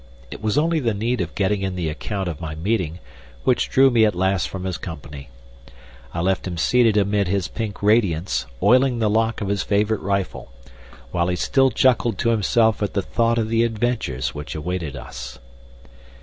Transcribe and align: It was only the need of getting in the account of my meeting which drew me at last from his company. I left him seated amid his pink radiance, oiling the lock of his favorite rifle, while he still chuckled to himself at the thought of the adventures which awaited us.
It 0.31 0.41
was 0.41 0.57
only 0.57 0.79
the 0.79 0.95
need 0.95 1.21
of 1.21 1.35
getting 1.35 1.61
in 1.61 1.75
the 1.75 1.87
account 1.87 2.27
of 2.27 2.41
my 2.41 2.55
meeting 2.55 2.97
which 3.43 3.69
drew 3.69 3.91
me 3.91 4.03
at 4.03 4.15
last 4.15 4.49
from 4.49 4.63
his 4.63 4.79
company. 4.79 5.29
I 6.11 6.21
left 6.21 6.47
him 6.47 6.57
seated 6.57 6.97
amid 6.97 7.27
his 7.27 7.47
pink 7.47 7.83
radiance, 7.83 8.47
oiling 8.63 8.97
the 8.97 9.11
lock 9.11 9.41
of 9.41 9.47
his 9.47 9.61
favorite 9.61 10.01
rifle, 10.01 10.51
while 11.11 11.27
he 11.27 11.35
still 11.35 11.69
chuckled 11.69 12.17
to 12.17 12.29
himself 12.29 12.81
at 12.81 12.95
the 12.95 13.03
thought 13.03 13.37
of 13.37 13.47
the 13.49 13.63
adventures 13.63 14.33
which 14.33 14.55
awaited 14.55 14.95
us. 14.95 15.37